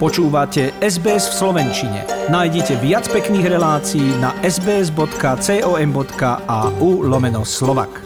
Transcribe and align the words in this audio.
Počúvate 0.00 0.72
SBS 0.80 1.28
v 1.28 1.34
Slovenčine. 1.44 2.08
Nájdite 2.32 2.80
viac 2.80 3.04
pekných 3.12 3.52
relácií 3.52 4.16
na 4.16 4.32
sbs.com.au 4.40 5.04
lomeno 7.04 7.44
slovak. 7.44 8.00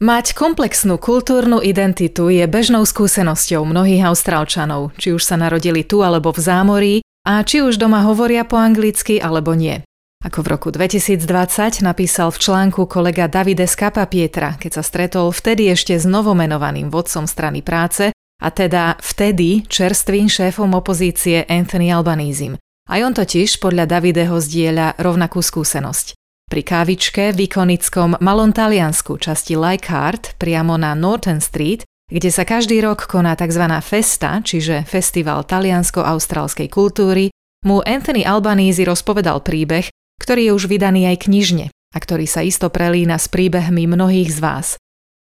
Mať 0.00 0.32
komplexnú 0.32 0.96
kultúrnu 0.96 1.60
identitu 1.60 2.32
je 2.32 2.48
bežnou 2.48 2.88
skúsenosťou 2.88 3.68
mnohých 3.68 4.08
Austrálčanov, 4.08 4.96
či 4.96 5.12
už 5.12 5.20
sa 5.20 5.36
narodili 5.36 5.84
tu 5.84 6.00
alebo 6.00 6.32
v 6.32 6.40
zámorí 6.40 6.94
a 7.28 7.44
či 7.44 7.60
už 7.60 7.76
doma 7.76 8.08
hovoria 8.08 8.48
po 8.48 8.56
anglicky 8.56 9.20
alebo 9.20 9.52
nie. 9.52 9.84
Ako 10.26 10.42
v 10.42 10.58
roku 10.58 10.74
2020 10.74 11.86
napísal 11.86 12.34
v 12.34 12.42
článku 12.42 12.90
kolega 12.90 13.30
Davide 13.30 13.70
Skapa 13.70 14.10
Pietra, 14.10 14.58
keď 14.58 14.70
sa 14.74 14.82
stretol 14.82 15.30
vtedy 15.30 15.70
ešte 15.70 15.94
s 15.94 16.02
novomenovaným 16.02 16.90
vodcom 16.90 17.30
strany 17.30 17.62
práce, 17.62 18.10
a 18.42 18.48
teda 18.50 18.98
vtedy 18.98 19.62
čerstvým 19.70 20.26
šéfom 20.26 20.74
opozície 20.74 21.46
Anthony 21.46 21.94
Albanese. 21.94 22.58
Aj 22.90 23.00
on 23.06 23.14
totiž 23.14 23.62
podľa 23.62 23.86
Davideho 23.86 24.42
zdieľa 24.42 24.98
rovnakú 24.98 25.38
skúsenosť. 25.38 26.18
Pri 26.50 26.62
kávičke 26.62 27.30
v 27.30 27.46
ikonickom 27.46 28.18
Malom 28.18 28.50
Taliansku 28.50 29.22
časti 29.22 29.54
Leichhardt 29.54 30.34
priamo 30.42 30.74
na 30.74 30.98
Norton 30.98 31.38
Street, 31.38 31.86
kde 32.10 32.34
sa 32.34 32.42
každý 32.42 32.82
rok 32.82 33.06
koná 33.06 33.38
tzv. 33.38 33.62
festa, 33.78 34.42
čiže 34.42 34.82
festival 34.90 35.46
taliansko-austrálskej 35.46 36.66
kultúry, 36.66 37.30
mu 37.66 37.82
Anthony 37.82 38.22
Albanese 38.22 38.86
rozpovedal 38.86 39.42
príbeh, 39.42 39.90
ktorý 40.20 40.50
je 40.50 40.52
už 40.56 40.64
vydaný 40.68 41.10
aj 41.12 41.28
knižne 41.28 41.66
a 41.70 41.98
ktorý 41.98 42.28
sa 42.28 42.44
isto 42.44 42.68
prelína 42.68 43.16
s 43.16 43.30
príbehmi 43.32 43.88
mnohých 43.88 44.30
z 44.32 44.38
vás. 44.42 44.68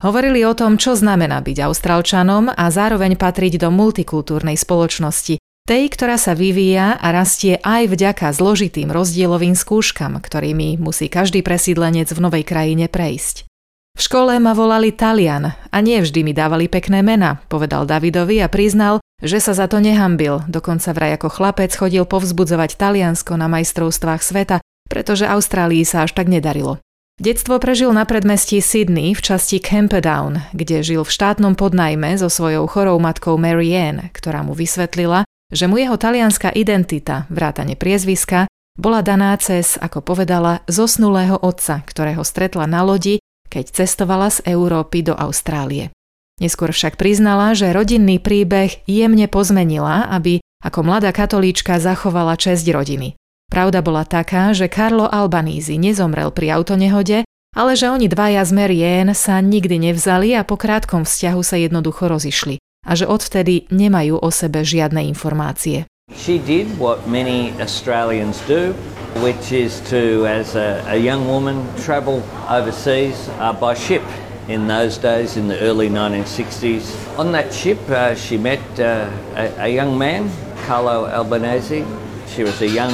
Hovorili 0.04 0.44
o 0.44 0.52
tom, 0.52 0.76
čo 0.76 0.92
znamená 0.92 1.40
byť 1.40 1.58
Austrálčanom 1.64 2.52
a 2.52 2.66
zároveň 2.68 3.16
patriť 3.16 3.64
do 3.64 3.72
multikultúrnej 3.72 4.60
spoločnosti, 4.60 5.40
tej, 5.66 5.84
ktorá 5.90 6.20
sa 6.20 6.38
vyvíja 6.38 7.00
a 7.00 7.08
rastie 7.10 7.58
aj 7.64 7.90
vďaka 7.90 8.30
zložitým 8.36 8.92
rozdielovým 8.94 9.58
skúškam, 9.58 10.20
ktorými 10.22 10.78
musí 10.78 11.10
každý 11.10 11.42
presídlenec 11.42 12.12
v 12.12 12.20
novej 12.22 12.44
krajine 12.46 12.86
prejsť. 12.86 13.50
V 13.96 14.02
škole 14.04 14.36
ma 14.44 14.52
volali 14.52 14.92
Talian 14.92 15.56
a 15.72 15.78
nie 15.80 16.04
vždy 16.04 16.28
mi 16.28 16.36
dávali 16.36 16.68
pekné 16.68 17.00
mena, 17.00 17.40
povedal 17.48 17.88
Davidovi 17.88 18.44
a 18.44 18.52
priznal, 18.52 19.00
že 19.24 19.40
sa 19.40 19.56
za 19.56 19.72
to 19.72 19.80
nehambil, 19.80 20.44
dokonca 20.52 20.92
vraj 20.92 21.16
ako 21.16 21.32
chlapec 21.32 21.72
chodil 21.72 22.04
povzbudzovať 22.04 22.76
Taliansko 22.76 23.40
na 23.40 23.48
majstrovstvách 23.48 24.20
sveta 24.20 24.60
pretože 24.90 25.30
Austrálii 25.30 25.84
sa 25.84 26.06
až 26.06 26.14
tak 26.14 26.30
nedarilo. 26.30 26.80
Detstvo 27.16 27.64
prežil 27.64 27.96
na 27.96 28.04
predmestí 28.04 28.60
Sydney 28.60 29.16
v 29.16 29.24
časti 29.24 29.64
Camperdown, 29.64 30.52
kde 30.52 30.84
žil 30.84 31.08
v 31.08 31.14
štátnom 31.16 31.56
podnajme 31.56 32.20
so 32.20 32.28
svojou 32.28 32.68
chorou 32.68 33.00
matkou 33.00 33.40
Marianne, 33.40 34.12
ktorá 34.12 34.44
mu 34.44 34.52
vysvetlila, 34.52 35.24
že 35.48 35.72
mu 35.72 35.80
jeho 35.80 35.96
talianská 35.96 36.52
identita, 36.52 37.24
vrátane 37.32 37.80
priezviska, 37.80 38.52
bola 38.76 39.00
daná 39.00 39.32
cez, 39.40 39.80
ako 39.80 40.04
povedala, 40.04 40.68
zosnulého 40.68 41.40
otca, 41.40 41.80
ktorého 41.88 42.28
stretla 42.28 42.68
na 42.68 42.84
lodi, 42.84 43.24
keď 43.48 43.72
cestovala 43.72 44.28
z 44.28 44.44
Európy 44.52 45.08
do 45.08 45.16
Austrálie. 45.16 45.96
Neskôr 46.44 46.76
však 46.76 47.00
priznala, 47.00 47.56
že 47.56 47.72
rodinný 47.72 48.20
príbeh 48.20 48.84
jemne 48.84 49.32
pozmenila, 49.32 50.12
aby 50.12 50.44
ako 50.60 50.84
mladá 50.84 51.16
katolíčka 51.16 51.80
zachovala 51.80 52.36
česť 52.36 52.68
rodiny. 52.76 53.16
Pravda 53.52 53.80
bola 53.80 54.04
taká, 54.04 54.52
že 54.52 54.68
Carlo 54.68 55.08
Albanese 55.08 55.80
nezomrel 55.80 56.34
pri 56.34 56.60
autonehode, 56.60 57.24
ale 57.56 57.72
že 57.80 57.88
oni 57.88 58.12
dvaja 58.12 58.44
z 58.44 58.52
Marianne 58.52 59.16
sa 59.16 59.40
nikdy 59.40 59.80
nevzali 59.80 60.36
a 60.36 60.44
po 60.44 60.60
krátkom 60.60 61.08
vzťahu 61.08 61.42
sa 61.42 61.56
jednoducho 61.56 62.12
rozišli 62.12 62.60
a 62.86 62.92
že 62.94 63.08
odvtedy 63.08 63.66
nemajú 63.72 64.20
o 64.20 64.30
sebe 64.30 64.62
žiadne 64.62 65.08
informácie. 65.08 65.88
She 66.14 66.38
did 66.38 66.70
what 66.78 67.10
many 67.10 67.50
Australians 67.58 68.38
do, 68.46 68.78
which 69.26 69.50
is 69.50 69.82
to, 69.90 70.30
as 70.30 70.54
a, 70.54 70.84
a 70.86 70.98
young 71.00 71.26
woman, 71.26 71.66
travel 71.82 72.22
overseas 72.46 73.18
uh, 73.42 73.50
by 73.58 73.74
ship 73.74 74.06
in 74.46 74.70
those 74.70 75.02
days 75.02 75.34
in 75.34 75.50
the 75.50 75.58
early 75.66 75.90
1960s. 75.90 76.94
On 77.18 77.34
that 77.34 77.50
ship, 77.50 77.82
uh, 77.90 78.14
she 78.14 78.38
met 78.38 78.62
uh, 78.78 79.10
a, 79.34 79.66
a 79.66 79.70
young 79.74 79.98
man, 79.98 80.30
Carlo 80.70 81.10
Albanese. 81.10 81.82
She 82.30 82.46
was 82.46 82.62
a 82.62 82.70
young 82.70 82.94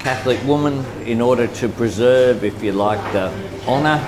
Catholic 0.00 0.40
woman 0.48 0.80
in 1.04 1.20
order 1.20 1.46
to 1.60 1.68
preserve, 1.68 2.40
if 2.40 2.64
you 2.64 2.72
like, 2.72 3.00
the 3.12 3.28
honour 3.68 4.00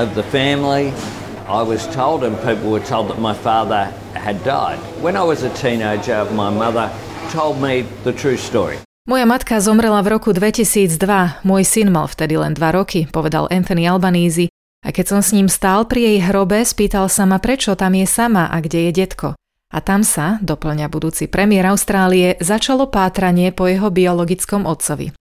of 0.00 0.16
the 0.16 0.24
family. 0.32 0.96
I 1.44 1.60
was 1.60 1.84
told, 1.92 2.24
and 2.24 2.34
people 2.40 2.72
were 2.72 2.80
told, 2.80 3.12
that 3.12 3.20
my 3.20 3.36
father 3.36 3.92
had 4.16 4.40
died. 4.48 4.80
When 5.04 5.12
I 5.12 5.22
was 5.28 5.44
a 5.44 5.52
teenager, 5.52 6.24
my 6.32 6.48
mother 6.48 6.88
told 7.30 7.60
me 7.60 7.84
the 8.02 8.16
true 8.16 8.40
story. 8.40 8.80
Moja 9.06 9.28
matka 9.28 9.60
zomrela 9.60 10.02
v 10.02 10.18
roku 10.18 10.32
2002, 10.32 11.44
môj 11.46 11.62
syn 11.62 11.92
mal 11.92 12.08
vtedy 12.08 12.40
len 12.40 12.56
2 12.56 12.72
roky, 12.72 13.06
povedal 13.06 13.46
Anthony 13.52 13.86
Albanese. 13.86 14.50
A 14.82 14.90
keď 14.90 15.04
som 15.06 15.20
s 15.20 15.36
ním 15.36 15.52
stál 15.52 15.84
pri 15.84 16.16
jej 16.16 16.18
hrobe, 16.24 16.64
spýtal 16.64 17.12
sa 17.12 17.28
ma, 17.28 17.38
prečo 17.38 17.76
tam 17.76 17.92
je 17.92 18.08
sama 18.08 18.48
a 18.48 18.56
kde 18.58 18.88
je 18.88 19.04
detko. 19.04 19.36
A 19.68 19.78
tam 19.84 20.00
sa, 20.00 20.40
doplňa 20.40 20.88
budúci 20.88 21.28
premiér 21.28 21.70
Austrálie, 21.70 22.40
začalo 22.40 22.88
pátranie 22.88 23.52
po 23.52 23.68
jeho 23.68 23.92
biologickom 23.92 24.64
otcovi. 24.64 25.12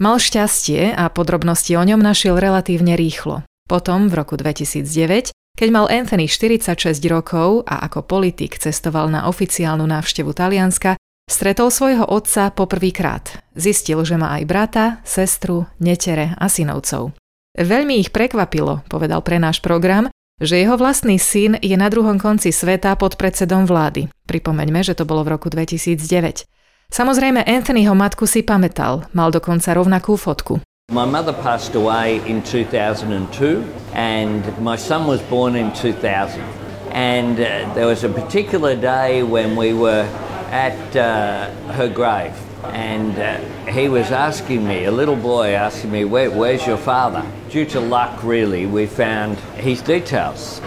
Mal 0.00 0.16
šťastie 0.16 0.96
a 0.96 1.12
podrobnosti 1.12 1.76
o 1.76 1.84
ňom 1.84 2.00
našiel 2.00 2.40
relatívne 2.40 2.96
rýchlo. 2.96 3.44
Potom, 3.68 4.08
v 4.08 4.16
roku 4.16 4.32
2009, 4.32 5.36
keď 5.60 5.68
mal 5.68 5.92
Anthony 5.92 6.24
46 6.24 7.04
rokov 7.04 7.68
a 7.68 7.84
ako 7.84 8.08
politik 8.08 8.56
cestoval 8.56 9.12
na 9.12 9.28
oficiálnu 9.28 9.84
návštevu 9.84 10.32
Talianska, 10.32 10.96
stretol 11.28 11.68
svojho 11.68 12.08
otca 12.08 12.48
poprvýkrát. 12.48 13.44
Zistil, 13.52 14.00
že 14.08 14.16
má 14.16 14.40
aj 14.40 14.48
brata, 14.48 14.84
sestru, 15.04 15.68
netere 15.76 16.32
a 16.40 16.48
synovcov. 16.48 17.12
Veľmi 17.60 18.00
ich 18.00 18.08
prekvapilo, 18.08 18.80
povedal 18.88 19.20
pre 19.20 19.36
náš 19.36 19.60
program, 19.60 20.08
že 20.40 20.56
jeho 20.56 20.80
vlastný 20.80 21.20
syn 21.20 21.60
je 21.60 21.76
na 21.76 21.92
druhom 21.92 22.16
konci 22.16 22.56
sveta 22.56 22.96
pod 22.96 23.20
predsedom 23.20 23.68
vlády. 23.68 24.08
Pripomeňme, 24.24 24.80
že 24.80 24.96
to 24.96 25.04
bolo 25.04 25.28
v 25.28 25.36
roku 25.36 25.52
2009. 25.52 26.48
Samozrejme 26.90 27.46
Anthonyho 27.46 27.94
matku 27.94 28.26
si 28.26 28.42
pamätal, 28.42 29.06
mal 29.14 29.30
dokonca 29.30 29.70
rovnakú 29.70 30.18
fotku. 30.18 30.58
My 30.90 31.06
mother 31.06 31.30
passed 31.32 31.78
away 31.78 32.18
in 32.26 32.42
2002 32.42 33.62
and 33.94 34.42
my 34.58 34.74
son 34.74 35.06
was 35.06 35.22
born 35.30 35.54
in 35.54 35.70
2000. 35.70 36.42
And 36.90 37.38
uh, 37.38 37.72
there 37.78 37.86
was 37.86 38.02
a 38.02 38.08
particular 38.10 38.74
day 38.74 39.22
when 39.22 39.54
we 39.54 39.70
were 39.72 40.02
at 40.50 40.74
uh, 40.96 41.46
her 41.78 41.86
grave 41.86 42.34
and 42.74 43.14
uh, 43.18 43.38
he 43.70 43.88
was 43.88 44.10
asking 44.10 44.66
me, 44.66 44.84
a 44.84 44.90
little 44.90 45.14
boy 45.14 45.54
asking 45.54 45.92
me, 45.92 46.04
Where, 46.04 46.28
where's 46.28 46.66
your 46.66 46.76
father? 46.76 47.22
Due 47.50 47.66
to 47.66 47.78
luck, 47.78 48.18
really, 48.24 48.66
we 48.66 48.86
found 48.86 49.38
his 49.54 49.80
details. 49.80 50.60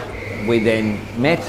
We 0.48 0.60
then 0.60 1.04
met 1.20 1.44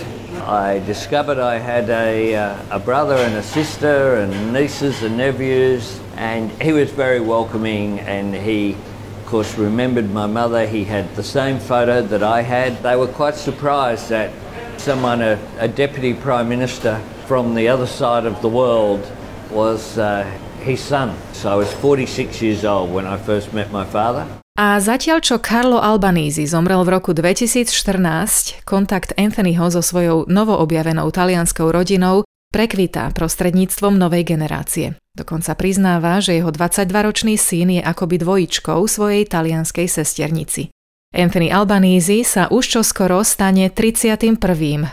I 0.46 0.80
discovered 0.80 1.38
I 1.38 1.56
had 1.56 1.88
a, 1.88 2.34
uh, 2.34 2.58
a 2.72 2.78
brother 2.78 3.14
and 3.14 3.34
a 3.36 3.42
sister 3.42 4.16
and 4.16 4.52
nieces 4.52 5.02
and 5.02 5.16
nephews, 5.16 5.98
and 6.16 6.50
he 6.60 6.70
was 6.70 6.90
very 6.90 7.18
welcoming. 7.18 8.00
And 8.00 8.34
he, 8.34 8.72
of 8.72 9.24
course, 9.24 9.56
remembered 9.56 10.10
my 10.10 10.26
mother. 10.26 10.66
He 10.66 10.84
had 10.84 11.16
the 11.16 11.22
same 11.22 11.58
photo 11.58 12.02
that 12.02 12.22
I 12.22 12.42
had. 12.42 12.82
They 12.82 12.94
were 12.94 13.06
quite 13.06 13.36
surprised 13.36 14.10
that 14.10 14.32
someone, 14.78 15.22
a, 15.22 15.38
a 15.60 15.66
deputy 15.66 16.12
prime 16.12 16.50
minister 16.50 16.98
from 17.26 17.54
the 17.54 17.68
other 17.68 17.86
side 17.86 18.26
of 18.26 18.42
the 18.42 18.48
world, 18.50 19.10
was 19.50 19.96
uh, 19.96 20.24
his 20.60 20.80
son. 20.80 21.16
So 21.32 21.50
I 21.50 21.54
was 21.54 21.72
46 21.72 22.42
years 22.42 22.66
old 22.66 22.92
when 22.92 23.06
I 23.06 23.16
first 23.16 23.54
met 23.54 23.72
my 23.72 23.86
father. 23.86 24.28
A 24.54 24.78
zatiaľ, 24.78 25.18
čo 25.18 25.42
Carlo 25.42 25.82
Albanese 25.82 26.46
zomrel 26.46 26.86
v 26.86 26.94
roku 26.94 27.10
2014, 27.10 28.62
kontakt 28.62 29.10
Anthonyho 29.18 29.66
so 29.66 29.82
svojou 29.82 30.30
novoobjavenou 30.30 31.10
talianskou 31.10 31.74
rodinou 31.74 32.22
prekvitá 32.54 33.10
prostredníctvom 33.10 33.98
novej 33.98 34.22
generácie. 34.22 34.94
Dokonca 35.10 35.58
priznáva, 35.58 36.22
že 36.22 36.38
jeho 36.38 36.54
22-ročný 36.54 37.34
syn 37.34 37.74
je 37.74 37.82
akoby 37.82 38.22
dvojičkou 38.22 38.78
svojej 38.86 39.26
talianskej 39.26 39.90
sesternici. 39.90 40.70
Anthony 41.10 41.50
Albanese 41.50 42.22
sa 42.22 42.46
už 42.46 42.78
čoskoro 42.78 43.26
stane 43.26 43.74
31. 43.74 44.38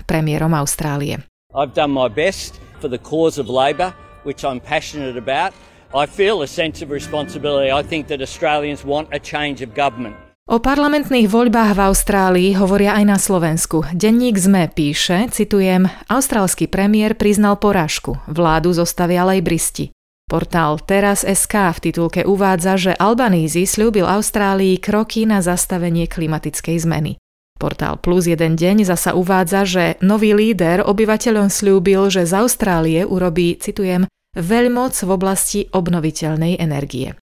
premiérom 0.10 0.58
Austrálie. 0.58 1.22
I've 1.54 1.78
done 1.78 1.94
my 1.94 2.10
best 2.10 2.58
for 2.82 2.90
the 2.90 2.98
cause 2.98 3.38
of 3.38 3.46
Labor, 3.46 3.94
which 4.26 4.42
I'm 4.42 4.58
passionate 4.58 5.22
about. 5.22 5.54
I 5.92 6.08
feel 6.08 6.40
a 6.40 6.48
sense 6.48 6.80
of 6.80 6.88
responsibility. 6.88 7.68
I 7.68 7.84
think 7.84 8.08
that 8.08 8.24
Australians 8.24 8.88
want 8.88 9.12
a 9.12 9.20
change 9.20 9.60
of 9.60 9.76
government. 9.76 10.16
O 10.48 10.64
parlamentných 10.64 11.28
voľbách 11.28 11.76
v 11.76 11.82
Austrálii 11.84 12.50
hovoria 12.56 12.96
aj 12.96 13.06
na 13.08 13.20
Slovensku. 13.20 13.84
Denník 13.92 14.40
ZME 14.40 14.72
píše, 14.72 15.28
citujem, 15.36 15.92
austrálsky 16.08 16.72
premiér 16.72 17.20
priznal 17.20 17.60
porážku, 17.60 18.20
vládu 18.28 18.72
zostavia 18.72 19.28
bristi. 19.44 19.92
Portál 20.32 20.80
Teraz.sk 20.80 21.56
v 21.76 21.80
titulke 21.84 22.22
uvádza, 22.24 22.80
že 22.80 22.92
Albanízy 22.96 23.68
slúbil 23.68 24.08
Austrálii 24.08 24.80
kroky 24.80 25.28
na 25.28 25.44
zastavenie 25.44 26.08
klimatickej 26.08 26.80
zmeny. 26.88 27.20
Portál 27.60 28.00
Plus 28.00 28.32
jeden 28.32 28.56
deň 28.56 28.88
zasa 28.88 29.12
uvádza, 29.12 29.68
že 29.68 30.00
nový 30.00 30.32
líder 30.32 30.88
obyvateľom 30.88 31.52
slúbil, 31.52 32.08
že 32.08 32.24
z 32.24 32.34
Austrálie 32.40 33.04
urobí, 33.04 33.60
citujem, 33.60 34.08
veľmoc 34.36 34.96
v 34.96 35.10
oblasti 35.10 35.60
obnoviteľnej 35.72 36.60
energie. 36.60 37.16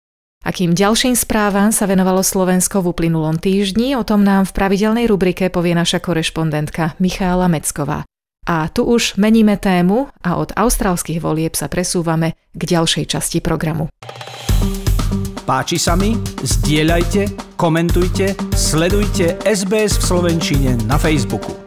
Akým 0.47 0.71
ďalším 0.71 1.17
správam 1.17 1.75
sa 1.75 1.89
venovalo 1.89 2.23
Slovensko 2.23 2.79
v 2.79 2.95
uplynulom 2.95 3.35
týždni, 3.35 3.99
o 3.99 4.07
tom 4.07 4.23
nám 4.23 4.47
v 4.47 4.55
pravidelnej 4.55 5.05
rubrike 5.09 5.51
povie 5.51 5.75
naša 5.75 5.99
korešpondentka 5.99 6.95
Michála 7.03 7.51
Mecková. 7.51 8.07
A 8.47 8.71
tu 8.71 8.87
už 8.87 9.19
meníme 9.19 9.59
tému 9.59 10.07
a 10.23 10.39
od 10.39 10.55
austrálskych 10.55 11.19
volieb 11.19 11.51
sa 11.59 11.67
presúvame 11.67 12.39
k 12.55 12.61
ďalšej 12.63 13.05
časti 13.11 13.39
programu. 13.43 13.91
Páči 15.43 15.75
sa 15.75 15.99
mi? 15.99 16.15
Zdieľajte, 16.43 17.55
komentujte, 17.59 18.39
sledujte 18.55 19.35
SBS 19.43 19.99
v 19.99 20.03
Slovenčine 20.03 20.79
na 20.87 20.95
Facebooku. 20.95 21.66